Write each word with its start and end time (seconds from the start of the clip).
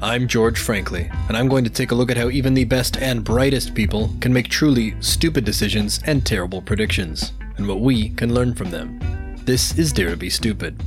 I'm 0.00 0.28
George 0.28 0.60
Frankly, 0.60 1.10
and 1.26 1.36
I'm 1.36 1.48
going 1.48 1.64
to 1.64 1.70
take 1.70 1.90
a 1.90 1.94
look 1.94 2.08
at 2.08 2.16
how 2.16 2.30
even 2.30 2.54
the 2.54 2.62
best 2.62 2.98
and 2.98 3.24
brightest 3.24 3.74
people 3.74 4.14
can 4.20 4.32
make 4.32 4.46
truly 4.46 4.94
stupid 5.00 5.44
decisions 5.44 6.00
and 6.06 6.24
terrible 6.24 6.62
predictions, 6.62 7.32
and 7.56 7.66
what 7.66 7.80
we 7.80 8.10
can 8.10 8.32
learn 8.32 8.54
from 8.54 8.70
them. 8.70 9.00
This 9.44 9.76
is 9.76 9.92
Dare 9.92 10.10
to 10.10 10.16
Be 10.16 10.30
Stupid. 10.30 10.80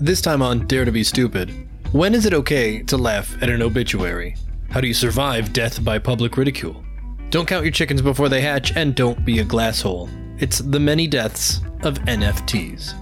This 0.00 0.20
time 0.20 0.42
on 0.42 0.66
Dare 0.66 0.84
to 0.84 0.90
Be 0.90 1.04
Stupid, 1.04 1.68
when 1.92 2.12
is 2.12 2.26
it 2.26 2.34
okay 2.34 2.82
to 2.82 2.96
laugh 2.96 3.40
at 3.40 3.50
an 3.50 3.62
obituary? 3.62 4.34
How 4.70 4.80
do 4.80 4.88
you 4.88 4.94
survive 4.94 5.52
death 5.52 5.84
by 5.84 6.00
public 6.00 6.36
ridicule? 6.36 6.84
Don't 7.30 7.46
count 7.46 7.64
your 7.64 7.72
chickens 7.72 8.02
before 8.02 8.28
they 8.28 8.40
hatch, 8.40 8.76
and 8.76 8.96
don't 8.96 9.24
be 9.24 9.38
a 9.38 9.44
glasshole. 9.44 10.10
It's 10.42 10.58
the 10.58 10.80
many 10.80 11.06
deaths 11.06 11.60
of 11.84 12.00
NFTs. 12.00 12.94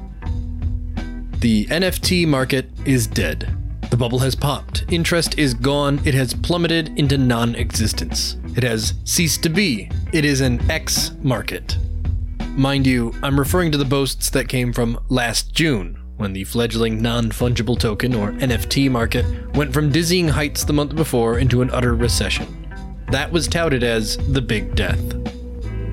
The 1.41 1.65
NFT 1.69 2.29
market 2.29 2.69
is 2.85 3.07
dead. 3.07 3.57
The 3.91 3.97
bubble 3.97 4.19
has 4.19 4.35
popped. 4.35 4.85
Interest 4.89 5.39
is 5.39 5.55
gone. 5.55 6.01
It 6.05 6.13
has 6.15 6.35
plummeted 6.35 6.99
into 6.99 7.17
non 7.17 7.55
existence. 7.55 8.37
It 8.57 8.65
has 8.65 8.95
ceased 9.05 9.45
to 9.45 9.49
be. 9.49 9.89
It 10.13 10.25
is 10.25 10.41
an 10.41 10.69
X 10.71 11.13
market. 11.23 11.79
Mind 12.51 12.87
you, 12.87 13.15
I'm 13.23 13.39
referring 13.39 13.71
to 13.73 13.79
the 13.79 13.85
boasts 13.85 14.29
that 14.31 14.49
came 14.49 14.73
from 14.73 14.99
last 15.09 15.55
June, 15.55 15.99
when 16.17 16.33
the 16.33 16.45
fledgling 16.45 17.01
non 17.01 17.31
fungible 17.31 17.79
token, 17.79 18.15
or 18.15 18.33
NFT 18.33 18.91
market, 18.91 19.25
went 19.55 19.73
from 19.73 19.93
dizzying 19.93 20.29
heights 20.29 20.65
the 20.65 20.73
month 20.73 20.97
before 20.97 21.39
into 21.39 21.63
an 21.63 21.71
utter 21.71 21.95
recession. 21.95 22.67
That 23.13 23.31
was 23.31 23.47
touted 23.47 23.85
as 23.85 24.17
the 24.33 24.43
Big 24.43 24.75
Death. 24.75 25.01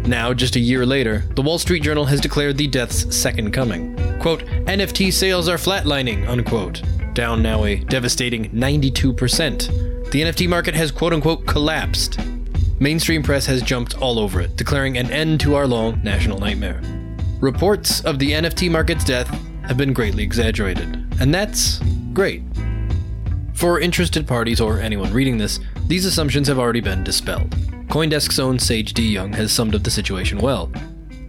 Now, 0.07 0.33
just 0.33 0.55
a 0.55 0.59
year 0.59 0.83
later, 0.85 1.25
the 1.35 1.43
Wall 1.43 1.59
Street 1.59 1.83
Journal 1.83 2.05
has 2.05 2.19
declared 2.19 2.57
the 2.57 2.67
death's 2.67 3.15
second 3.15 3.51
coming. 3.51 3.95
Quote, 4.19 4.43
NFT 4.65 5.13
sales 5.13 5.47
are 5.47 5.57
flatlining, 5.57 6.27
unquote 6.27 6.81
down 7.13 7.41
now 7.41 7.63
a 7.66 7.78
devastating 7.78 8.50
92%. 8.51 10.12
The 10.12 10.22
NFT 10.22 10.47
market 10.47 10.75
has 10.75 10.91
quote 10.91 11.13
unquote 11.13 11.46
collapsed. 11.46 12.19
Mainstream 12.79 13.24
press 13.24 13.46
has 13.46 13.62
jumped 13.62 13.97
all 13.97 14.19
over 14.19 14.41
it, 14.41 14.56
declaring 14.57 14.97
an 14.97 15.12
end 15.12 15.40
to 15.41 15.56
our 15.56 15.68
long 15.68 16.01
national 16.03 16.40
nightmare. 16.40 16.81
Reports 17.40 18.03
of 18.06 18.19
the 18.19 18.31
NFT 18.31 18.69
market's 18.69 19.03
death 19.03 19.28
have 19.66 19.78
been 19.78 19.94
greatly 19.94 20.24
exaggerated, 20.24 21.07
and 21.19 21.34
that's 21.34 21.79
great. 22.13 22.44
For 23.53 23.80
interested 23.80 24.28
parties 24.28 24.59
or 24.59 24.80
anyone 24.80 25.13
reading 25.13 25.38
this, 25.38 25.59
these 25.88 26.06
assumptions 26.06 26.47
have 26.47 26.59
already 26.59 26.81
been 26.81 27.03
dispelled. 27.03 27.50
Coindesk's 27.88 28.40
own 28.40 28.59
Sage 28.59 28.94
D. 28.94 29.07
Young 29.07 29.31
has 29.34 29.51
summed 29.51 29.75
up 29.75 29.84
the 29.84 29.91
situation 29.91 30.40
well. 30.40 30.72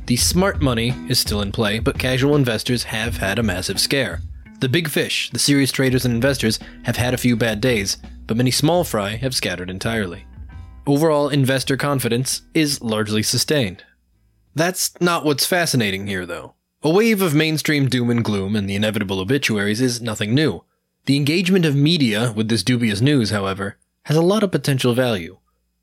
The 0.06 0.16
smart 0.16 0.61
money 0.61 0.95
is 1.09 1.19
still 1.19 1.43
in 1.43 1.53
play, 1.53 1.78
but 1.78 1.99
casual 1.99 2.37
investors 2.37 2.84
have 2.84 3.19
had 3.19 3.39
a 3.39 3.43
massive 3.43 3.78
scare. 3.78 4.21
The 4.60 4.69
big 4.69 4.88
fish, 4.88 5.31
the 5.31 5.38
serious 5.38 5.72
traders 5.72 6.04
and 6.04 6.15
investors, 6.15 6.59
have 6.84 6.97
had 6.97 7.15
a 7.15 7.19
few 7.19 7.37
bad 7.37 7.60
days, 7.60 7.98
but 8.26 8.37
many 8.37 8.50
small 8.50 8.84
fry 8.84 9.16
have 9.16 9.34
scattered 9.34 9.70
entirely. 9.70 10.26
Overall 10.87 11.28
investor 11.28 11.76
confidence 11.76 12.42
is 12.54 12.82
largely 12.82 13.22
sustained. 13.22 13.84
That's 14.54 14.98
not 15.00 15.25
what's 15.25 15.47
fascinating 15.47 16.06
here, 16.06 16.26
though. 16.26 16.54
A 16.82 16.91
wave 16.91 17.22
of 17.22 17.34
mainstream 17.34 17.88
doom 17.88 18.10
and 18.10 18.25
gloom 18.25 18.54
and 18.54 18.69
the 18.69 18.75
inevitable 18.75 19.19
obituaries 19.19 19.81
is 19.81 20.03
nothing 20.03 20.34
new. 20.34 20.65
The 21.06 21.16
engagement 21.16 21.65
of 21.65 21.75
media 21.75 22.32
with 22.32 22.48
this 22.48 22.62
dubious 22.62 23.00
news, 23.00 23.31
however, 23.31 23.78
has 24.04 24.16
a 24.16 24.22
lot 24.22 24.42
of 24.42 24.53
potential 24.53 24.94
value. 24.94 25.38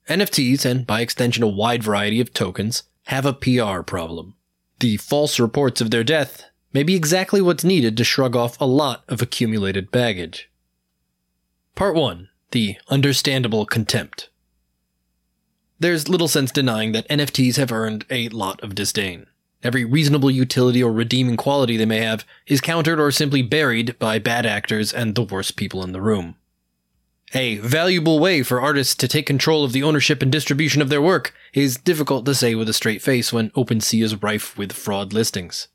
NFTs, 0.08 0.66
and 0.66 0.86
by 0.86 1.02
extension 1.02 1.44
a 1.44 1.48
wide 1.48 1.84
variety 1.84 2.22
of 2.22 2.34
tokens, 2.34 2.84
have 3.06 3.26
a 3.26 3.34
PR 3.34 3.82
problem. 3.82 4.36
The 4.80 4.98
false 4.98 5.40
reports 5.40 5.82
of 5.82 5.92
their 5.92 6.04
death 6.04 6.46
may 6.74 6.84
be 6.84 6.96
exactly 6.96 7.42
what's 7.42 7.64
needed 7.64 7.98
to 7.98 8.04
shrug 8.04 8.36
off 8.36 8.60
a 8.60 8.66
lot 8.66 9.04
of 9.08 9.22
accumulated 9.22 9.92
baggage. 9.92 10.50
Part 11.76 11.96
1 11.96 12.30
The 12.52 12.78
Understandable 12.90 13.66
Contempt. 13.66 14.30
There's 15.80 16.08
little 16.08 16.28
sense 16.28 16.52
denying 16.52 16.92
that 16.92 17.08
NFTs 17.10 17.58
have 17.58 17.72
earned 17.72 18.06
a 18.10 18.30
lot 18.30 18.62
of 18.62 18.76
disdain. 18.76 19.26
Every 19.64 19.86
reasonable 19.86 20.32
utility 20.32 20.82
or 20.82 20.92
redeeming 20.92 21.38
quality 21.38 21.78
they 21.78 21.86
may 21.86 22.00
have 22.00 22.26
is 22.48 22.62
countered 22.62 23.00
or 23.00 23.12
simply 23.12 23.42
buried 23.42 23.98
by 24.00 24.20
bad 24.20 24.46
actors 24.46 24.94
and 24.94 25.14
the 25.14 25.24
worst 25.24 25.56
people 25.56 25.84
in 25.84 25.92
the 25.92 26.02
room. 26.02 26.36
A 27.34 27.58
valuable 27.58 28.20
way 28.20 28.44
for 28.44 28.60
artists 28.60 28.96
to 28.96 29.08
take 29.08 29.26
control 29.26 29.64
of 29.64 29.72
the 29.72 29.84
ownership 29.84 30.22
and 30.22 30.32
distribution 30.32 30.82
of 30.82 30.90
their 30.90 31.02
work 31.02 31.34
is 31.54 31.78
difficult 31.78 32.26
to 32.26 32.36
say 32.36 32.56
with 32.56 32.68
a 32.68 32.74
straight 32.74 33.02
face 33.02 33.32
when 33.32 33.52
OpenSea 33.52 34.04
is 34.04 34.22
rife 34.22 34.58
with 34.58 34.74
fraud 34.74 35.14
listings. 35.14 35.68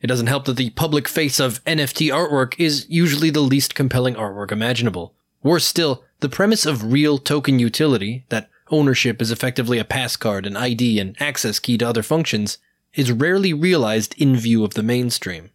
It 0.00 0.06
doesn't 0.06 0.28
help 0.28 0.44
that 0.44 0.56
the 0.56 0.70
public 0.70 1.08
face 1.08 1.40
of 1.40 1.62
NFT 1.64 2.10
artwork 2.12 2.54
is 2.58 2.86
usually 2.88 3.30
the 3.30 3.40
least 3.40 3.74
compelling 3.74 4.14
artwork 4.14 4.52
imaginable. 4.52 5.14
Worse 5.42 5.66
still, 5.66 6.04
the 6.20 6.28
premise 6.28 6.66
of 6.66 6.92
real 6.92 7.18
token 7.18 7.58
utility, 7.58 8.24
that 8.28 8.48
ownership 8.70 9.20
is 9.20 9.30
effectively 9.30 9.78
a 9.78 9.84
passcard, 9.84 10.46
an 10.46 10.56
ID, 10.56 11.00
and 11.00 11.20
access 11.20 11.58
key 11.58 11.78
to 11.78 11.88
other 11.88 12.02
functions, 12.02 12.58
is 12.94 13.12
rarely 13.12 13.52
realized 13.52 14.14
in 14.18 14.36
view 14.36 14.64
of 14.64 14.74
the 14.74 14.82
mainstream. 14.82 15.50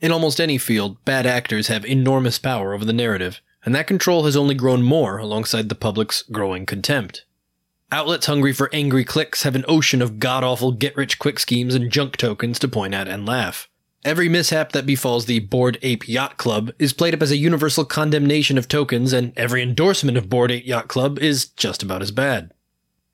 In 0.00 0.12
almost 0.12 0.40
any 0.40 0.58
field, 0.58 1.02
bad 1.04 1.26
actors 1.26 1.68
have 1.68 1.84
enormous 1.84 2.38
power 2.38 2.74
over 2.74 2.84
the 2.84 2.92
narrative, 2.92 3.40
and 3.64 3.74
that 3.74 3.86
control 3.86 4.24
has 4.24 4.36
only 4.36 4.54
grown 4.54 4.82
more 4.82 5.18
alongside 5.18 5.68
the 5.68 5.74
public's 5.74 6.22
growing 6.22 6.66
contempt. 6.66 7.24
Outlets 7.92 8.26
hungry 8.26 8.52
for 8.52 8.70
angry 8.72 9.04
clicks 9.04 9.42
have 9.42 9.56
an 9.56 9.64
ocean 9.66 10.00
of 10.00 10.18
god 10.18 10.44
awful 10.44 10.70
get 10.72 10.96
rich 10.96 11.18
quick 11.18 11.38
schemes 11.38 11.74
and 11.74 11.90
junk 11.90 12.16
tokens 12.16 12.58
to 12.60 12.68
point 12.68 12.94
at 12.94 13.08
and 13.08 13.26
laugh. 13.26 13.68
Every 14.02 14.30
mishap 14.30 14.72
that 14.72 14.86
befalls 14.86 15.26
the 15.26 15.40
Bored 15.40 15.78
Ape 15.82 16.08
Yacht 16.08 16.38
Club 16.38 16.72
is 16.78 16.94
played 16.94 17.12
up 17.12 17.20
as 17.20 17.30
a 17.30 17.36
universal 17.36 17.84
condemnation 17.84 18.56
of 18.56 18.66
tokens, 18.66 19.12
and 19.12 19.34
every 19.36 19.62
endorsement 19.62 20.16
of 20.16 20.30
Bored 20.30 20.50
Ape 20.50 20.66
Yacht 20.66 20.88
Club 20.88 21.18
is 21.18 21.48
just 21.48 21.82
about 21.82 22.00
as 22.00 22.10
bad. 22.10 22.52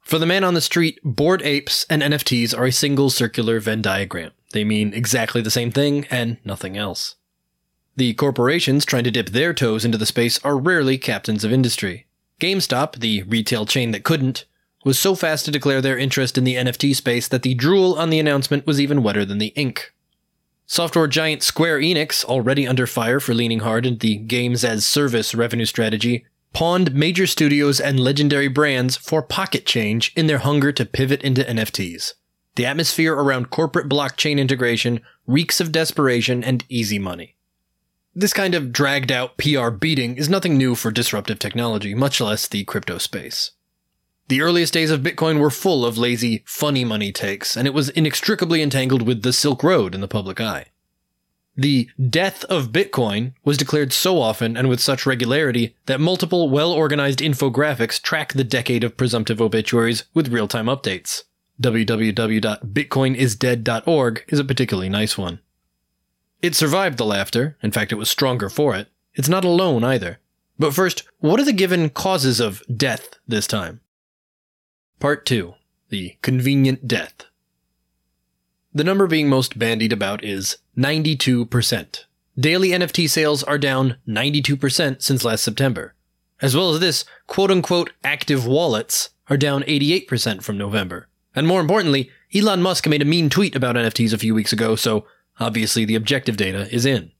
For 0.00 0.20
the 0.20 0.26
man 0.26 0.44
on 0.44 0.54
the 0.54 0.60
street, 0.60 1.00
bored 1.02 1.42
apes 1.42 1.84
and 1.90 2.02
NFTs 2.02 2.56
are 2.56 2.66
a 2.66 2.70
single 2.70 3.10
circular 3.10 3.58
Venn 3.58 3.82
diagram. 3.82 4.30
They 4.52 4.62
mean 4.62 4.94
exactly 4.94 5.42
the 5.42 5.50
same 5.50 5.72
thing 5.72 6.06
and 6.08 6.36
nothing 6.44 6.76
else. 6.76 7.16
The 7.96 8.14
corporations 8.14 8.84
trying 8.84 9.02
to 9.04 9.10
dip 9.10 9.30
their 9.30 9.52
toes 9.52 9.84
into 9.84 9.98
the 9.98 10.06
space 10.06 10.38
are 10.44 10.56
rarely 10.56 10.98
captains 10.98 11.42
of 11.42 11.52
industry. 11.52 12.06
GameStop, 12.38 13.00
the 13.00 13.24
retail 13.24 13.66
chain 13.66 13.90
that 13.90 14.04
couldn't, 14.04 14.44
was 14.84 14.96
so 14.96 15.16
fast 15.16 15.46
to 15.46 15.50
declare 15.50 15.80
their 15.80 15.98
interest 15.98 16.38
in 16.38 16.44
the 16.44 16.54
NFT 16.54 16.94
space 16.94 17.26
that 17.26 17.42
the 17.42 17.54
drool 17.54 17.94
on 17.94 18.10
the 18.10 18.20
announcement 18.20 18.68
was 18.68 18.80
even 18.80 19.02
wetter 19.02 19.24
than 19.24 19.38
the 19.38 19.52
ink. 19.56 19.92
Software 20.68 21.06
giant 21.06 21.44
Square 21.44 21.78
Enix, 21.78 22.24
already 22.24 22.66
under 22.66 22.88
fire 22.88 23.20
for 23.20 23.32
leaning 23.32 23.60
hard 23.60 23.86
into 23.86 24.00
the 24.00 24.16
games 24.16 24.64
as 24.64 24.84
service 24.84 25.32
revenue 25.32 25.64
strategy, 25.64 26.26
pawned 26.52 26.92
major 26.92 27.24
studios 27.24 27.80
and 27.80 28.00
legendary 28.00 28.48
brands 28.48 28.96
for 28.96 29.22
pocket 29.22 29.64
change 29.64 30.12
in 30.16 30.26
their 30.26 30.38
hunger 30.38 30.72
to 30.72 30.84
pivot 30.84 31.22
into 31.22 31.44
NFTs. 31.44 32.14
The 32.56 32.66
atmosphere 32.66 33.14
around 33.14 33.50
corporate 33.50 33.88
blockchain 33.88 34.38
integration 34.38 35.02
reeks 35.24 35.60
of 35.60 35.70
desperation 35.70 36.42
and 36.42 36.64
easy 36.68 36.98
money. 36.98 37.36
This 38.12 38.32
kind 38.32 38.54
of 38.54 38.72
dragged 38.72 39.12
out 39.12 39.36
PR 39.36 39.70
beating 39.70 40.16
is 40.16 40.28
nothing 40.28 40.56
new 40.58 40.74
for 40.74 40.90
disruptive 40.90 41.38
technology, 41.38 41.94
much 41.94 42.20
less 42.20 42.48
the 42.48 42.64
crypto 42.64 42.98
space. 42.98 43.52
The 44.28 44.40
earliest 44.40 44.72
days 44.72 44.90
of 44.90 45.02
Bitcoin 45.02 45.38
were 45.38 45.50
full 45.50 45.86
of 45.86 45.96
lazy, 45.96 46.42
funny 46.46 46.84
money 46.84 47.12
takes, 47.12 47.56
and 47.56 47.68
it 47.68 47.74
was 47.74 47.90
inextricably 47.90 48.60
entangled 48.60 49.02
with 49.02 49.22
the 49.22 49.32
Silk 49.32 49.62
Road 49.62 49.94
in 49.94 50.00
the 50.00 50.08
public 50.08 50.40
eye. 50.40 50.66
The 51.56 51.88
death 52.10 52.42
of 52.44 52.72
Bitcoin 52.72 53.34
was 53.44 53.56
declared 53.56 53.92
so 53.92 54.20
often 54.20 54.56
and 54.56 54.68
with 54.68 54.80
such 54.80 55.06
regularity 55.06 55.76
that 55.86 56.00
multiple 56.00 56.50
well 56.50 56.72
organized 56.72 57.20
infographics 57.20 58.02
track 58.02 58.32
the 58.32 58.42
decade 58.44 58.84
of 58.84 58.96
presumptive 58.96 59.40
obituaries 59.40 60.04
with 60.12 60.32
real 60.32 60.48
time 60.48 60.66
updates. 60.66 61.22
www.bitcoinisdead.org 61.62 64.24
is 64.28 64.38
a 64.38 64.44
particularly 64.44 64.90
nice 64.90 65.16
one. 65.16 65.40
It 66.42 66.54
survived 66.54 66.98
the 66.98 67.06
laughter, 67.06 67.56
in 67.62 67.70
fact, 67.70 67.92
it 67.92 67.96
was 67.96 68.10
stronger 68.10 68.50
for 68.50 68.74
it. 68.74 68.88
It's 69.14 69.28
not 69.28 69.44
alone 69.44 69.84
either. 69.84 70.18
But 70.58 70.74
first, 70.74 71.04
what 71.20 71.40
are 71.40 71.44
the 71.44 71.52
given 71.52 71.90
causes 71.90 72.40
of 72.40 72.62
death 72.74 73.14
this 73.26 73.46
time? 73.46 73.80
Part 74.98 75.26
2 75.26 75.52
The 75.90 76.16
Convenient 76.22 76.88
Death. 76.88 77.26
The 78.72 78.82
number 78.82 79.06
being 79.06 79.28
most 79.28 79.58
bandied 79.58 79.92
about 79.92 80.24
is 80.24 80.56
92%. 80.74 82.04
Daily 82.40 82.70
NFT 82.70 83.08
sales 83.10 83.42
are 83.42 83.58
down 83.58 83.98
92% 84.08 85.02
since 85.02 85.22
last 85.22 85.44
September. 85.44 85.94
As 86.40 86.56
well 86.56 86.72
as 86.72 86.80
this, 86.80 87.04
quote 87.26 87.50
unquote 87.50 87.92
active 88.02 88.46
wallets 88.46 89.10
are 89.28 89.36
down 89.36 89.62
88% 89.64 90.42
from 90.42 90.56
November. 90.56 91.08
And 91.34 91.46
more 91.46 91.60
importantly, 91.60 92.10
Elon 92.34 92.62
Musk 92.62 92.88
made 92.88 93.02
a 93.02 93.04
mean 93.04 93.28
tweet 93.28 93.54
about 93.54 93.76
NFTs 93.76 94.14
a 94.14 94.18
few 94.18 94.34
weeks 94.34 94.54
ago, 94.54 94.76
so 94.76 95.06
obviously 95.38 95.84
the 95.84 95.94
objective 95.94 96.38
data 96.38 96.74
is 96.74 96.86
in. 96.86 97.12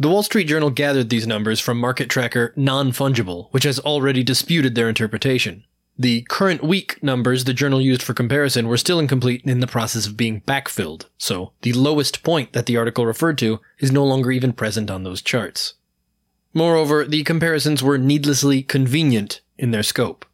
The 0.00 0.08
Wall 0.08 0.24
Street 0.24 0.48
Journal 0.48 0.70
gathered 0.70 1.10
these 1.10 1.28
numbers 1.28 1.60
from 1.60 1.78
market 1.78 2.10
tracker 2.10 2.52
Non 2.56 2.90
Fungible, 2.90 3.52
which 3.52 3.62
has 3.62 3.78
already 3.78 4.24
disputed 4.24 4.74
their 4.74 4.88
interpretation. 4.88 5.62
The 5.98 6.22
current 6.22 6.64
week 6.64 7.02
numbers 7.02 7.44
the 7.44 7.52
journal 7.52 7.80
used 7.80 8.02
for 8.02 8.14
comparison 8.14 8.66
were 8.66 8.78
still 8.78 8.98
incomplete 8.98 9.42
in 9.44 9.60
the 9.60 9.66
process 9.66 10.06
of 10.06 10.16
being 10.16 10.40
backfilled, 10.40 11.04
so 11.18 11.52
the 11.60 11.74
lowest 11.74 12.22
point 12.22 12.54
that 12.54 12.66
the 12.66 12.78
article 12.78 13.04
referred 13.04 13.36
to 13.38 13.60
is 13.78 13.92
no 13.92 14.04
longer 14.04 14.32
even 14.32 14.54
present 14.54 14.90
on 14.90 15.04
those 15.04 15.20
charts. 15.20 15.74
Moreover, 16.54 17.04
the 17.04 17.24
comparisons 17.24 17.82
were 17.82 17.98
needlessly 17.98 18.62
convenient 18.62 19.42
in 19.58 19.70
their 19.70 19.82
scope. 19.82 20.24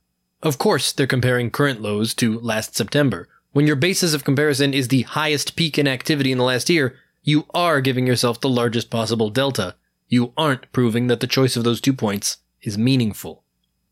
Of 0.43 0.59
course, 0.59 0.93
they're 0.93 1.07
comparing 1.07 1.51
current 1.51 1.83
lows 1.83 2.15
to 2.15 2.39
last 2.39 2.77
September. 2.77 3.29
When 3.53 3.67
your 3.67 3.77
basis 3.77 4.15
of 4.15 4.25
comparison 4.25 4.73
is 4.73 4.89
the 4.89 5.03
highest 5.03 5.57
peak 5.57 5.79
in 5.79 5.89
activity 5.89 6.31
in 6.31 6.39
the 6.39 6.45
last 6.45 6.71
year, 6.71 6.97
you 7.23 7.47
are 7.53 7.81
giving 7.81 8.07
yourself 8.07 8.41
the 8.41 8.49
largest 8.49 8.91
possible 8.91 9.31
delta. 9.31 9.75
You 10.07 10.33
aren't 10.37 10.71
proving 10.73 11.09
that 11.09 11.21
the 11.21 11.27
choice 11.27 11.57
of 11.57 11.65
those 11.65 11.81
two 11.81 11.93
points 11.93 12.39
is 12.63 12.79
meaningful. 12.79 13.43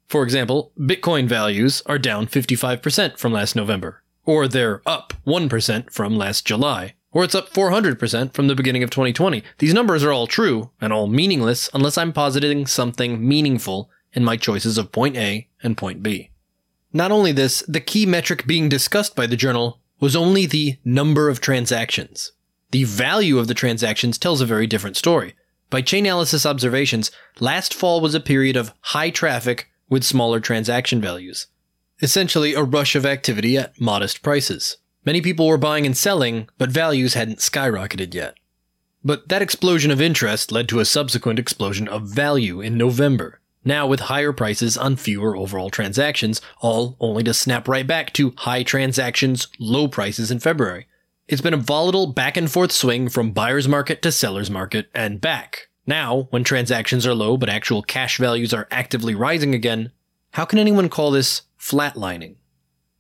For 0.07 0.23
example, 0.23 0.73
Bitcoin 0.79 1.27
values 1.27 1.83
are 1.87 1.99
down 1.99 2.27
55% 2.27 3.19
from 3.19 3.33
last 3.33 3.57
November, 3.57 4.03
or 4.25 4.47
they're 4.47 4.83
up 4.87 5.13
1% 5.27 5.93
from 5.93 6.17
last 6.17 6.47
July, 6.47 6.95
or 7.11 7.25
it's 7.25 7.35
up 7.35 7.53
400% 7.53 8.33
from 8.33 8.47
the 8.47 8.55
beginning 8.55 8.83
of 8.83 8.91
2020. 8.91 9.43
These 9.59 9.75
numbers 9.75 10.05
are 10.05 10.13
all 10.13 10.27
true 10.27 10.71
and 10.81 10.93
all 10.93 11.09
meaningless 11.09 11.69
unless 11.75 11.99
I'm 11.99 12.13
positing 12.13 12.67
something 12.67 13.27
meaningful 13.27 13.91
in 14.13 14.25
my 14.25 14.37
choices 14.37 14.79
of 14.79 14.93
point 14.93 15.17
A 15.17 15.49
and 15.63 15.77
point 15.77 16.03
B. 16.03 16.31
Not 16.93 17.11
only 17.11 17.33
this, 17.33 17.63
the 17.67 17.81
key 17.81 18.07
metric 18.07 18.47
being 18.47 18.69
discussed 18.69 19.17
by 19.17 19.27
the 19.27 19.37
journal 19.37 19.81
was 19.99 20.15
only 20.15 20.47
the 20.47 20.79
number 20.85 21.29
of 21.29 21.41
transactions. 21.41 22.33
The 22.71 22.85
value 22.85 23.39
of 23.39 23.49
the 23.49 23.55
transactions 23.55 24.19
tells 24.19 24.41
a 24.41 24.47
very 24.47 24.67
different 24.67 24.97
story. 24.97 25.35
By 25.69 25.83
Chainalysis 25.83 26.47
observations, 26.47 27.11
last 27.41 27.75
fall 27.75 28.01
was 28.01 28.15
a 28.15 28.21
period 28.21 28.57
of 28.57 28.73
high 28.81 29.11
traffic 29.11 29.69
with 29.89 30.05
smaller 30.05 30.41
transaction 30.41 31.01
values. 31.01 31.47
Essentially, 32.03 32.55
a 32.55 32.63
rush 32.63 32.95
of 32.95 33.07
activity 33.07 33.57
at 33.57 33.81
modest 33.81 34.23
prices. 34.23 34.77
Many 35.05 35.21
people 35.21 35.47
were 35.47 35.57
buying 35.57 35.87
and 35.87 35.97
selling, 35.97 36.49
but 36.59 36.71
values 36.71 37.15
hadn't 37.15 37.39
skyrocketed 37.39 38.13
yet. 38.13 38.35
But 39.05 39.29
that 39.29 39.41
explosion 39.41 39.91
of 39.93 40.01
interest 40.01 40.51
led 40.51 40.69
to 40.69 40.81
a 40.81 40.85
subsequent 40.85 41.39
explosion 41.39 41.87
of 41.87 42.09
value 42.09 42.61
in 42.61 42.77
November, 42.77 43.41
now 43.65 43.87
with 43.87 44.01
higher 44.01 44.33
prices 44.33 44.77
on 44.77 44.97
fewer 44.97 45.37
overall 45.37 45.71
transactions, 45.71 46.41
all 46.61 46.97
only 46.99 47.23
to 47.23 47.33
snap 47.33 47.69
right 47.69 47.87
back 47.87 48.13
to 48.15 48.35
high 48.39 48.65
transactions, 48.65 49.47
low 49.61 49.87
prices 49.87 50.31
in 50.31 50.41
February. 50.41 50.87
It's 51.29 51.41
been 51.41 51.55
a 51.55 51.59
volatile 51.59 52.09
back 52.09 52.37
and 52.37 52.51
forth 52.51 52.73
swing 52.73 53.09
from 53.09 53.33
buyer's 53.33 53.69
market 53.69 54.03
to 54.03 54.13
seller's 54.13 54.51
market 54.51 54.89
and 54.95 55.21
back. 55.21 55.69
Now, 55.87 56.27
when 56.31 56.45
transactions 56.45 57.07
are 57.07 57.15
low 57.15 57.37
but 57.37 57.49
actual 57.49 57.83
cash 57.83 58.19
values 58.19 58.53
are 58.53 58.69
actively 58.71 59.15
rising 59.15 59.55
again, 59.55 59.93
how 60.33 60.45
can 60.45 60.59
anyone 60.59 60.89
call 60.89 61.11
this 61.11 61.43
flatlining? 61.59 62.37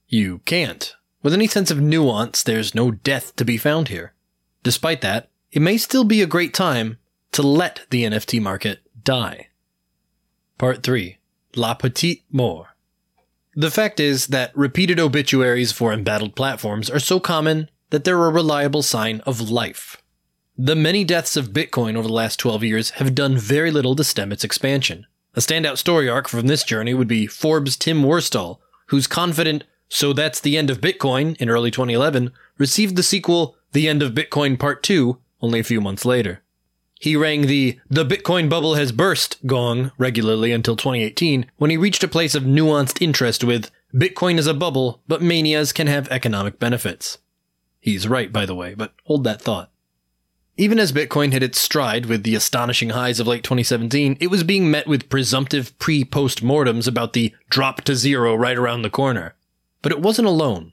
You 0.09 0.39
can't. 0.45 0.95
With 1.23 1.35
any 1.35 1.49
sense 1.49 1.71
of 1.71 1.81
nuance, 1.81 2.43
there's 2.43 2.75
no 2.75 2.93
death 2.93 3.35
to 3.37 3.45
be 3.45 3.59
found 3.59 3.89
here. 3.89 4.15
Despite 4.63 5.01
that, 5.01 5.31
it 5.51 5.61
may 5.61 5.77
still 5.77 6.05
be 6.05 6.23
a 6.23 6.27
great 6.27 6.55
time 6.55 6.99
to 7.33 7.43
let 7.43 7.83
the 7.91 8.05
NFT 8.05 8.41
market 8.41 8.81
die. 9.03 9.49
Part 10.59 10.83
3 10.83 11.19
La 11.57 11.75
Petite 11.75 12.25
Mort. 12.31 12.69
The 13.55 13.71
fact 13.71 13.99
is 13.99 14.29
that 14.29 14.57
repeated 14.57 15.01
obituaries 15.01 15.73
for 15.73 15.93
embattled 15.93 16.37
platforms 16.37 16.91
are 16.91 16.99
so 16.99 17.19
common 17.19 17.71
that 17.91 18.05
they're 18.05 18.27
a 18.27 18.31
reliable 18.31 18.83
sign 18.83 19.21
of 19.21 19.51
life. 19.51 20.03
The 20.59 20.75
many 20.75 21.05
deaths 21.05 21.37
of 21.37 21.51
Bitcoin 21.51 21.97
over 21.97 22.09
the 22.09 22.15
last 22.15 22.39
12 22.39 22.65
years 22.65 22.91
have 22.93 23.15
done 23.15 23.37
very 23.37 23.71
little 23.71 23.95
to 23.95 24.03
stem 24.03 24.33
its 24.33 24.43
expansion. 24.43 25.07
A 25.35 25.41
standout 25.41 25.77
story 25.77 26.09
arc 26.09 26.29
from 26.29 26.47
this 26.47 26.65
journey 26.65 26.95
would 26.95 27.09
be 27.09 27.27
Forbes' 27.27 27.77
Tim 27.77 28.03
Worstall, 28.03 28.59
whose 28.87 29.07
confident, 29.07 29.65
so 29.91 30.15
that's 30.15 30.41
the 30.41 30.57
end 30.57 30.71
of 30.71 30.81
Bitcoin 30.81 31.37
in 31.37 31.51
early 31.51 31.71
2011 31.71 32.33
received 32.57 32.97
the 32.97 33.03
sequel, 33.03 33.55
The 33.73 33.87
End 33.87 34.03
of 34.03 34.15
Bitcoin 34.15 34.59
Part 34.59 34.83
2, 34.83 35.19
only 35.43 35.61
a 35.61 35.65
few 35.65 35.83
months 35.83 36.07
later. 36.07 36.43
He 36.99 37.17
rang 37.17 37.43
the 37.43 37.79
The 37.91 38.07
Bitcoin 38.07 38.49
Bubble 38.49 38.77
Has 38.77 38.93
Burst 38.93 39.45
gong 39.45 39.93
regularly 39.99 40.53
until 40.53 40.75
2018 40.75 41.51
when 41.59 41.71
he 41.71 41.77
reached 41.77 42.03
a 42.03 42.09
place 42.09 42.35
of 42.35 42.45
nuanced 42.45 43.03
interest 43.03 43.45
with 43.45 43.71
Bitcoin 43.93 44.39
is 44.39 44.47
a 44.47 44.55
bubble, 44.55 45.03
but 45.07 45.21
manias 45.21 45.75
can 45.75 45.87
have 45.87 46.09
economic 46.09 46.59
benefits. 46.59 47.19
He's 47.79 48.09
right, 48.09 48.33
by 48.33 48.47
the 48.47 48.55
way, 48.55 48.73
but 48.73 48.95
hold 49.05 49.25
that 49.25 49.43
thought. 49.43 49.71
Even 50.59 50.79
as 50.79 50.91
Bitcoin 50.91 51.33
hit 51.33 51.43
its 51.43 51.61
stride 51.61 52.07
with 52.07 52.23
the 52.23 52.35
astonishing 52.35 52.91
highs 52.91 53.21
of 53.21 53.27
late 53.27 53.45
2017, 53.45 54.17
it 54.21 54.29
was 54.29 54.43
being 54.43 54.71
met 54.71 54.87
with 54.87 55.11
presumptive 55.11 55.79
pre 55.79 56.03
post 56.03 56.43
mortems 56.43 56.89
about 56.89 57.13
the 57.13 57.35
drop 57.51 57.83
to 57.83 57.95
zero 57.95 58.35
right 58.35 58.57
around 58.57 58.81
the 58.81 58.89
corner. 58.89 59.35
But 59.83 59.93
it 59.93 60.01
wasn't 60.01 60.29
alone. 60.29 60.73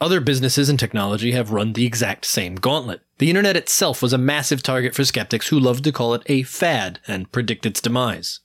Other 0.00 0.20
businesses 0.20 0.68
and 0.68 0.78
technology 0.78 1.32
have 1.32 1.50
run 1.50 1.72
the 1.72 1.86
exact 1.86 2.24
same 2.24 2.54
gauntlet. 2.54 3.00
The 3.18 3.28
internet 3.28 3.56
itself 3.56 4.00
was 4.00 4.12
a 4.12 4.18
massive 4.18 4.62
target 4.62 4.94
for 4.94 5.04
skeptics 5.04 5.48
who 5.48 5.58
loved 5.58 5.82
to 5.84 5.92
call 5.92 6.14
it 6.14 6.22
a 6.26 6.44
fad 6.44 7.00
and 7.08 7.32
predict 7.32 7.66
its 7.66 7.80
demise. 7.80 8.40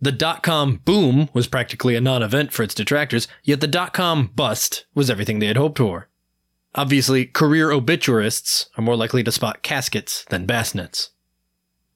The 0.00 0.12
dot 0.12 0.44
com 0.44 0.82
boom 0.84 1.30
was 1.32 1.48
practically 1.48 1.96
a 1.96 2.00
non 2.00 2.22
event 2.22 2.52
for 2.52 2.62
its 2.62 2.74
detractors, 2.74 3.26
yet 3.42 3.60
the 3.60 3.66
dot 3.66 3.92
com 3.92 4.28
bust 4.28 4.84
was 4.94 5.10
everything 5.10 5.40
they 5.40 5.46
had 5.46 5.56
hoped 5.56 5.78
for. 5.78 6.08
Obviously, 6.76 7.24
career 7.24 7.70
obituarists 7.70 8.66
are 8.76 8.82
more 8.82 8.96
likely 8.96 9.24
to 9.24 9.32
spot 9.32 9.62
caskets 9.62 10.24
than 10.28 10.46
bassinets. 10.46 11.08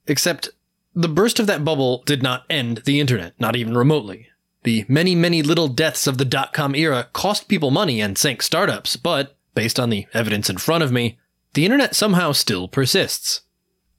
Except, 0.07 0.49
the 0.95 1.07
burst 1.07 1.39
of 1.39 1.47
that 1.47 1.63
bubble 1.63 2.03
did 2.05 2.23
not 2.23 2.43
end 2.49 2.77
the 2.85 2.99
internet, 2.99 3.39
not 3.39 3.55
even 3.55 3.77
remotely. 3.77 4.27
The 4.63 4.85
many, 4.87 5.15
many 5.15 5.41
little 5.43 5.67
deaths 5.67 6.07
of 6.07 6.17
the 6.17 6.25
dot 6.25 6.53
com 6.53 6.75
era 6.75 7.07
cost 7.13 7.47
people 7.47 7.71
money 7.71 8.01
and 8.01 8.17
sank 8.17 8.41
startups, 8.41 8.95
but, 8.95 9.37
based 9.53 9.79
on 9.79 9.89
the 9.89 10.07
evidence 10.13 10.49
in 10.49 10.57
front 10.57 10.83
of 10.83 10.91
me, 10.91 11.19
the 11.53 11.65
internet 11.65 11.95
somehow 11.95 12.31
still 12.31 12.67
persists. 12.67 13.41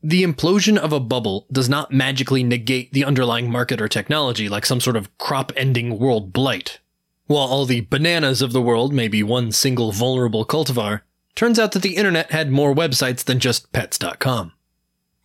The 0.03 0.25
implosion 0.25 0.77
of 0.77 0.93
a 0.93 1.01
bubble 1.01 1.47
does 1.53 1.69
not 1.69 1.93
magically 1.93 2.43
negate 2.43 2.93
the 2.93 3.05
underlying 3.05 3.51
market 3.51 3.81
or 3.81 3.89
technology 3.89 4.49
like 4.49 4.67
some 4.67 4.81
sort 4.81 4.97
of 4.97 5.17
crop 5.17 5.53
ending 5.57 5.99
world 5.99 6.33
blight. 6.33 6.81
While 7.27 7.47
all 7.47 7.65
the 7.65 7.83
bananas 7.83 8.43
of 8.43 8.53
the 8.53 8.61
world 8.61 8.93
may 8.93 9.09
be 9.09 9.23
one 9.23 9.53
single 9.53 9.93
vulnerable 9.93 10.45
cultivar, 10.45 11.03
turns 11.35 11.59
out 11.59 11.73
that 11.73 11.83
the 11.83 11.97
internet 11.97 12.31
had 12.31 12.51
more 12.51 12.75
websites 12.75 13.25
than 13.25 13.39
just 13.39 13.73
pets.com. 13.73 14.53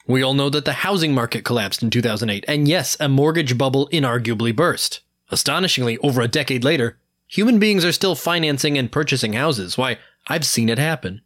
We 0.05 0.21
all 0.21 0.33
know 0.33 0.49
that 0.49 0.63
the 0.63 0.73
housing 0.73 1.13
market 1.13 1.43
collapsed 1.43 1.83
in 1.83 1.89
2008, 1.89 2.45
and 2.47 2.67
yes, 2.67 2.95
a 2.99 3.09
mortgage 3.09 3.57
bubble 3.57 3.89
inarguably 3.91 4.55
burst. 4.55 5.01
Astonishingly, 5.31 5.97
over 5.97 6.21
a 6.21 6.29
decade 6.29 6.63
later, 6.63 6.97
human 7.27 7.59
beings 7.59 7.83
are 7.83 7.91
still 7.91 8.15
financing 8.15 8.77
and 8.77 8.91
purchasing 8.91 9.33
houses. 9.33 9.77
Why, 9.77 9.97
I've 10.27 10.45
seen 10.45 10.69
it 10.69 10.77
happen. 10.77 11.21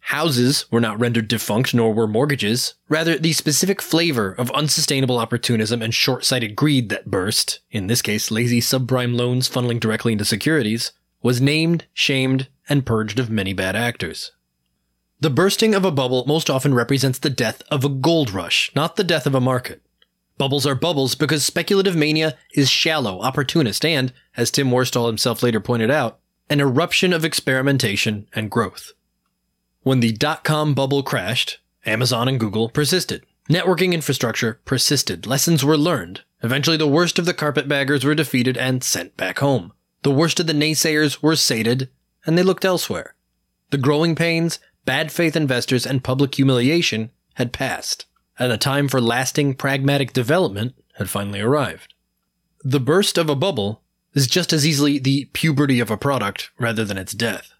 Houses 0.00 0.64
were 0.70 0.80
not 0.80 0.98
rendered 0.98 1.28
defunct, 1.28 1.74
nor 1.74 1.92
were 1.92 2.06
mortgages. 2.06 2.74
Rather, 2.88 3.18
the 3.18 3.32
specific 3.34 3.82
flavor 3.82 4.32
of 4.32 4.50
unsustainable 4.52 5.18
opportunism 5.18 5.82
and 5.82 5.94
short 5.94 6.24
sighted 6.24 6.56
greed 6.56 6.88
that 6.88 7.10
burst, 7.10 7.60
in 7.70 7.88
this 7.88 8.00
case, 8.00 8.30
lazy 8.30 8.60
subprime 8.60 9.14
loans 9.14 9.50
funneling 9.50 9.78
directly 9.78 10.12
into 10.12 10.24
securities, 10.24 10.92
was 11.22 11.40
named, 11.40 11.86
shamed, 11.92 12.48
and 12.68 12.86
purged 12.86 13.18
of 13.18 13.28
many 13.30 13.52
bad 13.52 13.76
actors. 13.76 14.32
The 15.20 15.30
bursting 15.30 15.74
of 15.74 15.84
a 15.84 15.90
bubble 15.90 16.24
most 16.26 16.48
often 16.48 16.74
represents 16.74 17.18
the 17.18 17.28
death 17.28 17.62
of 17.70 17.84
a 17.84 17.88
gold 17.88 18.30
rush, 18.30 18.70
not 18.74 18.96
the 18.96 19.04
death 19.04 19.26
of 19.26 19.34
a 19.34 19.40
market. 19.40 19.82
Bubbles 20.38 20.64
are 20.64 20.76
bubbles 20.76 21.16
because 21.16 21.44
speculative 21.44 21.96
mania 21.96 22.38
is 22.54 22.70
shallow, 22.70 23.20
opportunist, 23.20 23.84
and, 23.84 24.12
as 24.36 24.52
Tim 24.52 24.70
Worstall 24.70 25.08
himself 25.08 25.42
later 25.42 25.58
pointed 25.58 25.90
out, 25.90 26.20
an 26.48 26.60
eruption 26.60 27.12
of 27.12 27.24
experimentation 27.24 28.28
and 28.32 28.48
growth. 28.50 28.92
When 29.88 30.00
the 30.00 30.12
dot 30.12 30.44
com 30.44 30.74
bubble 30.74 31.02
crashed, 31.02 31.60
Amazon 31.86 32.28
and 32.28 32.38
Google 32.38 32.68
persisted. 32.68 33.24
Networking 33.48 33.94
infrastructure 33.94 34.60
persisted. 34.66 35.26
Lessons 35.26 35.64
were 35.64 35.78
learned. 35.78 36.20
Eventually, 36.42 36.76
the 36.76 36.86
worst 36.86 37.18
of 37.18 37.24
the 37.24 37.32
carpetbaggers 37.32 38.04
were 38.04 38.14
defeated 38.14 38.58
and 38.58 38.84
sent 38.84 39.16
back 39.16 39.38
home. 39.38 39.72
The 40.02 40.10
worst 40.10 40.40
of 40.40 40.46
the 40.46 40.52
naysayers 40.52 41.22
were 41.22 41.36
sated, 41.36 41.88
and 42.26 42.36
they 42.36 42.42
looked 42.42 42.66
elsewhere. 42.66 43.14
The 43.70 43.78
growing 43.78 44.14
pains, 44.14 44.58
bad 44.84 45.10
faith 45.10 45.34
investors, 45.34 45.86
and 45.86 46.04
public 46.04 46.34
humiliation 46.34 47.10
had 47.36 47.54
passed 47.54 48.04
and 48.38 48.52
the 48.52 48.58
time 48.58 48.88
for 48.88 49.00
lasting 49.00 49.54
pragmatic 49.54 50.12
development 50.12 50.74
had 50.96 51.08
finally 51.08 51.40
arrived. 51.40 51.94
The 52.62 52.78
burst 52.78 53.16
of 53.16 53.30
a 53.30 53.34
bubble 53.34 53.80
is 54.12 54.26
just 54.26 54.52
as 54.52 54.66
easily 54.66 54.98
the 54.98 55.30
puberty 55.32 55.80
of 55.80 55.90
a 55.90 55.96
product 55.96 56.50
rather 56.58 56.84
than 56.84 56.98
its 56.98 57.14
death. 57.14 57.54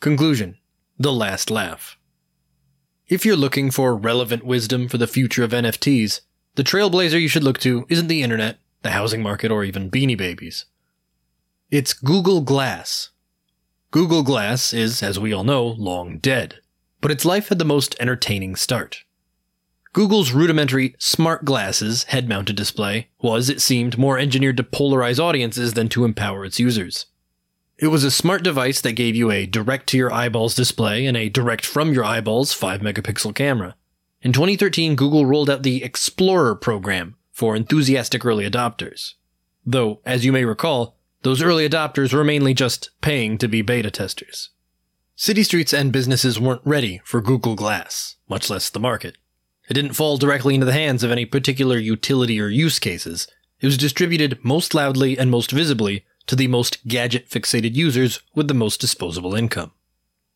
Conclusion 0.00 0.58
The 0.96 1.12
Last 1.12 1.50
Laugh. 1.50 1.98
If 3.08 3.26
you're 3.26 3.34
looking 3.34 3.72
for 3.72 3.96
relevant 3.96 4.44
wisdom 4.44 4.86
for 4.86 4.96
the 4.96 5.08
future 5.08 5.42
of 5.42 5.50
NFTs, 5.50 6.20
the 6.54 6.62
trailblazer 6.62 7.20
you 7.20 7.26
should 7.26 7.42
look 7.42 7.58
to 7.58 7.84
isn't 7.88 8.06
the 8.06 8.22
internet, 8.22 8.58
the 8.82 8.92
housing 8.92 9.20
market, 9.20 9.50
or 9.50 9.64
even 9.64 9.90
beanie 9.90 10.16
babies. 10.16 10.66
It's 11.68 11.94
Google 11.94 12.42
Glass. 12.42 13.10
Google 13.90 14.22
Glass 14.22 14.72
is, 14.72 15.02
as 15.02 15.18
we 15.18 15.32
all 15.32 15.42
know, 15.42 15.66
long 15.66 16.18
dead, 16.18 16.60
but 17.00 17.10
its 17.10 17.24
life 17.24 17.48
had 17.48 17.58
the 17.58 17.64
most 17.64 17.96
entertaining 17.98 18.54
start. 18.54 19.02
Google's 19.92 20.30
rudimentary 20.30 20.94
smart 21.00 21.44
glasses 21.44 22.04
head 22.04 22.28
mounted 22.28 22.54
display 22.54 23.08
was, 23.20 23.50
it 23.50 23.60
seemed, 23.60 23.98
more 23.98 24.16
engineered 24.16 24.58
to 24.58 24.62
polarize 24.62 25.18
audiences 25.18 25.74
than 25.74 25.88
to 25.88 26.04
empower 26.04 26.44
its 26.44 26.60
users. 26.60 27.06
It 27.76 27.88
was 27.88 28.04
a 28.04 28.10
smart 28.10 28.44
device 28.44 28.80
that 28.80 28.92
gave 28.92 29.16
you 29.16 29.32
a 29.32 29.46
direct 29.46 29.88
to 29.88 29.96
your 29.96 30.12
eyeballs 30.12 30.54
display 30.54 31.06
and 31.06 31.16
a 31.16 31.28
direct 31.28 31.66
from 31.66 31.92
your 31.92 32.04
eyeballs 32.04 32.52
5 32.52 32.80
megapixel 32.80 33.34
camera. 33.34 33.74
In 34.22 34.32
2013, 34.32 34.94
Google 34.94 35.26
rolled 35.26 35.50
out 35.50 35.64
the 35.64 35.82
Explorer 35.82 36.54
program 36.54 37.16
for 37.32 37.56
enthusiastic 37.56 38.24
early 38.24 38.48
adopters. 38.48 39.14
Though, 39.66 40.00
as 40.06 40.24
you 40.24 40.30
may 40.30 40.44
recall, 40.44 40.96
those 41.22 41.42
early 41.42 41.68
adopters 41.68 42.12
were 42.12 42.22
mainly 42.22 42.54
just 42.54 42.90
paying 43.00 43.38
to 43.38 43.48
be 43.48 43.60
beta 43.60 43.90
testers. 43.90 44.50
City 45.16 45.42
streets 45.42 45.72
and 45.72 45.92
businesses 45.92 46.38
weren't 46.38 46.62
ready 46.64 47.00
for 47.04 47.20
Google 47.20 47.56
Glass, 47.56 48.16
much 48.28 48.48
less 48.50 48.70
the 48.70 48.78
market. 48.78 49.18
It 49.68 49.74
didn't 49.74 49.94
fall 49.94 50.16
directly 50.16 50.54
into 50.54 50.66
the 50.66 50.72
hands 50.72 51.02
of 51.02 51.10
any 51.10 51.24
particular 51.24 51.78
utility 51.78 52.40
or 52.40 52.48
use 52.48 52.78
cases. 52.78 53.26
It 53.60 53.66
was 53.66 53.78
distributed 53.78 54.44
most 54.44 54.74
loudly 54.74 55.18
and 55.18 55.30
most 55.30 55.50
visibly 55.50 56.04
to 56.26 56.36
the 56.36 56.48
most 56.48 56.86
gadget 56.86 57.28
fixated 57.28 57.74
users 57.74 58.20
with 58.34 58.48
the 58.48 58.54
most 58.54 58.80
disposable 58.80 59.34
income. 59.34 59.72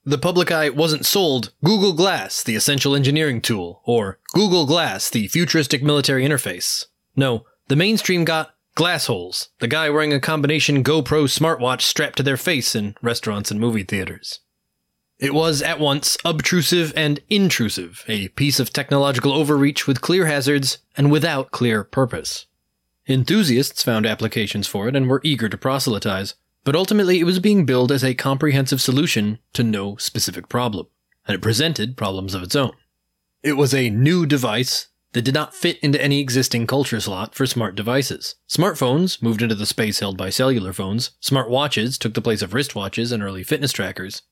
The 0.04 0.18
public 0.18 0.50
eye 0.50 0.70
wasn't 0.70 1.04
sold 1.04 1.52
Google 1.62 1.92
Glass, 1.92 2.42
the 2.42 2.54
essential 2.54 2.94
engineering 2.94 3.40
tool, 3.40 3.82
or 3.84 4.18
Google 4.32 4.64
Glass, 4.64 5.10
the 5.10 5.28
futuristic 5.28 5.82
military 5.82 6.24
interface. 6.24 6.86
No, 7.14 7.44
the 7.68 7.76
mainstream 7.76 8.24
got 8.24 8.54
Glassholes, 8.76 9.48
the 9.58 9.66
guy 9.68 9.90
wearing 9.90 10.12
a 10.12 10.20
combination 10.20 10.84
GoPro 10.84 11.24
smartwatch 11.24 11.82
strapped 11.82 12.16
to 12.18 12.22
their 12.22 12.36
face 12.36 12.74
in 12.74 12.94
restaurants 13.02 13.50
and 13.50 13.58
movie 13.58 13.82
theaters. 13.82 14.40
It 15.18 15.34
was 15.34 15.62
at 15.62 15.80
once 15.80 16.16
obtrusive 16.24 16.92
and 16.94 17.18
intrusive, 17.28 18.04
a 18.06 18.28
piece 18.28 18.60
of 18.60 18.72
technological 18.72 19.32
overreach 19.32 19.88
with 19.88 20.00
clear 20.00 20.26
hazards 20.26 20.78
and 20.96 21.10
without 21.10 21.50
clear 21.50 21.82
purpose. 21.82 22.46
Enthusiasts 23.08 23.82
found 23.82 24.04
applications 24.04 24.66
for 24.66 24.86
it 24.86 24.94
and 24.94 25.08
were 25.08 25.22
eager 25.24 25.48
to 25.48 25.56
proselytize, 25.56 26.34
but 26.62 26.76
ultimately 26.76 27.18
it 27.20 27.24
was 27.24 27.38
being 27.38 27.64
billed 27.64 27.90
as 27.90 28.04
a 28.04 28.14
comprehensive 28.14 28.80
solution 28.80 29.38
to 29.54 29.62
no 29.62 29.96
specific 29.96 30.48
problem, 30.48 30.86
and 31.26 31.34
it 31.34 31.40
presented 31.40 31.96
problems 31.96 32.34
of 32.34 32.42
its 32.42 32.54
own. 32.54 32.72
It 33.42 33.54
was 33.54 33.72
a 33.72 33.88
new 33.88 34.26
device 34.26 34.88
that 35.12 35.22
did 35.22 35.32
not 35.32 35.54
fit 35.54 35.78
into 35.78 36.02
any 36.02 36.20
existing 36.20 36.66
culture 36.66 37.00
slot 37.00 37.34
for 37.34 37.46
smart 37.46 37.74
devices. 37.74 38.34
Smartphones 38.46 39.22
moved 39.22 39.40
into 39.40 39.54
the 39.54 39.64
space 39.64 40.00
held 40.00 40.18
by 40.18 40.28
cellular 40.28 40.74
phones, 40.74 41.12
smart 41.18 41.48
watches 41.48 41.96
took 41.96 42.12
the 42.12 42.20
place 42.20 42.42
of 42.42 42.50
wristwatches 42.50 43.10
and 43.10 43.22
early 43.22 43.42
fitness 43.42 43.72
trackers, 43.72 44.22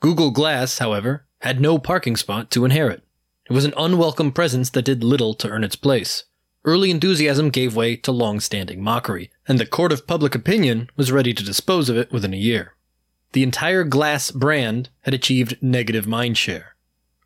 Google 0.00 0.30
Glass, 0.30 0.78
however, 0.78 1.26
had 1.40 1.60
no 1.60 1.78
parking 1.78 2.16
spot 2.16 2.50
to 2.52 2.64
inherit. 2.64 3.02
It 3.48 3.52
was 3.52 3.66
an 3.66 3.74
unwelcome 3.76 4.32
presence 4.32 4.70
that 4.70 4.86
did 4.86 5.04
little 5.04 5.34
to 5.34 5.48
earn 5.48 5.62
its 5.62 5.76
place. 5.76 6.24
Early 6.64 6.90
enthusiasm 6.90 7.48
gave 7.48 7.74
way 7.74 7.96
to 7.96 8.12
long 8.12 8.38
standing 8.38 8.82
mockery, 8.82 9.30
and 9.48 9.58
the 9.58 9.66
court 9.66 9.92
of 9.92 10.06
public 10.06 10.34
opinion 10.34 10.90
was 10.94 11.10
ready 11.10 11.32
to 11.32 11.44
dispose 11.44 11.88
of 11.88 11.96
it 11.96 12.12
within 12.12 12.34
a 12.34 12.38
year. 12.38 12.74
The 13.32 13.42
entire 13.42 13.84
Glass 13.84 14.30
brand 14.30 14.90
had 15.02 15.14
achieved 15.14 15.62
negative 15.62 16.04
mindshare. 16.04 16.64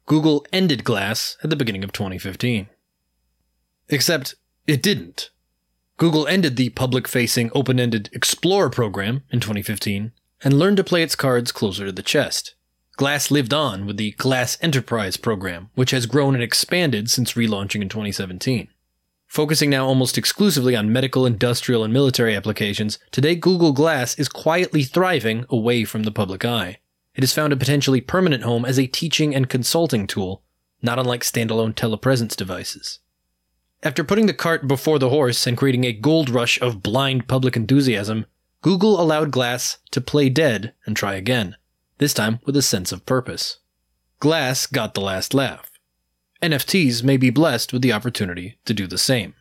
Google 0.06 0.46
ended 0.52 0.84
Glass 0.84 1.36
at 1.42 1.50
the 1.50 1.56
beginning 1.56 1.82
of 1.82 1.92
2015. 1.92 2.68
Except 3.88 4.34
it 4.66 4.82
didn't. 4.82 5.30
Google 5.96 6.26
ended 6.26 6.56
the 6.56 6.70
public 6.70 7.08
facing 7.08 7.50
open 7.54 7.80
ended 7.80 8.10
Explorer 8.12 8.70
program 8.70 9.22
in 9.30 9.40
2015 9.40 10.12
and 10.42 10.58
learned 10.58 10.76
to 10.76 10.84
play 10.84 11.02
its 11.02 11.16
cards 11.16 11.52
closer 11.52 11.86
to 11.86 11.92
the 11.92 12.02
chest. 12.02 12.54
Glass 12.96 13.30
lived 13.30 13.52
on 13.52 13.86
with 13.86 13.96
the 13.96 14.12
Glass 14.12 14.58
Enterprise 14.60 15.16
program, 15.16 15.70
which 15.74 15.90
has 15.90 16.06
grown 16.06 16.34
and 16.34 16.42
expanded 16.44 17.10
since 17.10 17.32
relaunching 17.32 17.82
in 17.82 17.88
2017. 17.88 18.68
Focusing 19.34 19.68
now 19.68 19.84
almost 19.84 20.16
exclusively 20.16 20.76
on 20.76 20.92
medical, 20.92 21.26
industrial, 21.26 21.82
and 21.82 21.92
military 21.92 22.36
applications, 22.36 23.00
today 23.10 23.34
Google 23.34 23.72
Glass 23.72 24.16
is 24.16 24.28
quietly 24.28 24.84
thriving 24.84 25.44
away 25.50 25.84
from 25.84 26.04
the 26.04 26.12
public 26.12 26.44
eye. 26.44 26.78
It 27.16 27.24
has 27.24 27.32
found 27.32 27.52
a 27.52 27.56
potentially 27.56 28.00
permanent 28.00 28.44
home 28.44 28.64
as 28.64 28.78
a 28.78 28.86
teaching 28.86 29.34
and 29.34 29.50
consulting 29.50 30.06
tool, 30.06 30.44
not 30.82 31.00
unlike 31.00 31.22
standalone 31.22 31.74
telepresence 31.74 32.36
devices. 32.36 33.00
After 33.82 34.04
putting 34.04 34.26
the 34.26 34.34
cart 34.34 34.68
before 34.68 35.00
the 35.00 35.10
horse 35.10 35.48
and 35.48 35.58
creating 35.58 35.82
a 35.82 35.92
gold 35.92 36.30
rush 36.30 36.60
of 36.60 36.80
blind 36.80 37.26
public 37.26 37.56
enthusiasm, 37.56 38.26
Google 38.62 39.00
allowed 39.00 39.32
Glass 39.32 39.78
to 39.90 40.00
play 40.00 40.28
dead 40.28 40.74
and 40.86 40.96
try 40.96 41.14
again 41.14 41.56
this 41.98 42.14
time 42.14 42.38
with 42.44 42.56
a 42.56 42.62
sense 42.62 42.92
of 42.92 43.04
purpose. 43.04 43.58
Glass 44.20 44.68
got 44.68 44.94
the 44.94 45.00
last 45.00 45.34
laugh. 45.34 45.73
NFTs 46.44 47.02
may 47.02 47.16
be 47.16 47.30
blessed 47.30 47.72
with 47.72 47.80
the 47.80 47.94
opportunity 47.94 48.58
to 48.66 48.74
do 48.74 48.86
the 48.86 48.98
same. 48.98 49.32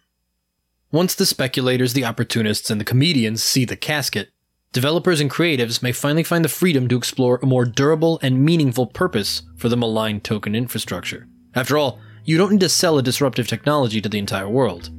Once 0.89 1.13
the 1.13 1.25
speculators, 1.25 1.91
the 1.91 2.05
opportunists, 2.05 2.69
and 2.69 2.79
the 2.79 2.85
comedians 2.85 3.43
see 3.43 3.65
the 3.65 3.75
casket, 3.75 4.29
developers 4.71 5.19
and 5.19 5.29
creatives 5.29 5.83
may 5.83 5.91
finally 5.91 6.23
find 6.23 6.45
the 6.45 6.49
freedom 6.49 6.87
to 6.87 6.95
explore 6.95 7.41
a 7.43 7.45
more 7.45 7.65
durable 7.65 8.19
and 8.21 8.45
meaningful 8.45 8.87
purpose 8.87 9.41
for 9.57 9.67
the 9.67 9.75
maligned 9.75 10.23
token 10.23 10.55
infrastructure. 10.55 11.27
After 11.53 11.77
all, 11.77 11.99
you 12.23 12.37
don't 12.37 12.53
need 12.53 12.61
to 12.61 12.69
sell 12.69 12.97
a 12.97 13.03
disruptive 13.03 13.49
technology 13.49 13.99
to 13.99 14.07
the 14.07 14.17
entire 14.17 14.47
world, 14.47 14.89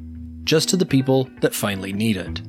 just 0.45 0.69
to 0.69 0.77
the 0.77 0.85
people 0.85 1.31
that 1.41 1.55
finally 1.55 1.95
need 1.95 2.19
it. 2.19 2.43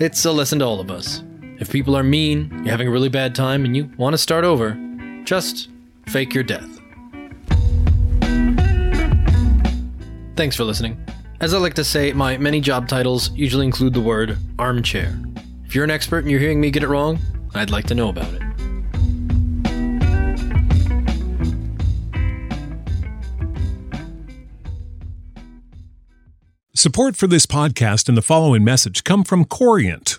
It's 0.00 0.24
a 0.24 0.32
lesson 0.32 0.60
to 0.60 0.64
all 0.64 0.80
of 0.80 0.90
us. 0.90 1.22
If 1.60 1.70
people 1.70 1.94
are 1.94 2.02
mean, 2.02 2.50
you're 2.64 2.72
having 2.72 2.88
a 2.88 2.92
really 2.92 3.10
bad 3.10 3.34
time, 3.34 3.66
and 3.66 3.76
you 3.76 3.90
want 3.98 4.14
to 4.14 4.18
start 4.18 4.46
over, 4.46 4.74
just 5.24 5.68
fake 6.06 6.32
your 6.32 6.44
death. 6.44 6.71
Thanks 10.34 10.56
for 10.56 10.64
listening. 10.64 10.98
As 11.40 11.52
I 11.52 11.58
like 11.58 11.74
to 11.74 11.84
say, 11.84 12.12
my 12.12 12.38
many 12.38 12.60
job 12.60 12.88
titles 12.88 13.30
usually 13.32 13.66
include 13.66 13.94
the 13.94 14.00
word 14.00 14.38
armchair. 14.58 15.20
If 15.64 15.74
you're 15.74 15.84
an 15.84 15.90
expert 15.90 16.18
and 16.18 16.30
you're 16.30 16.40
hearing 16.40 16.60
me 16.60 16.70
get 16.70 16.82
it 16.82 16.88
wrong, 16.88 17.18
I'd 17.54 17.70
like 17.70 17.86
to 17.88 17.94
know 17.94 18.08
about 18.08 18.32
it. 18.32 18.42
Support 26.74 27.16
for 27.16 27.26
this 27.26 27.46
podcast 27.46 28.08
and 28.08 28.16
the 28.16 28.22
following 28.22 28.64
message 28.64 29.04
come 29.04 29.24
from 29.24 29.44
Corient 29.44 30.18